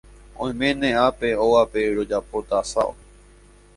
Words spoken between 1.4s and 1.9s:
ógape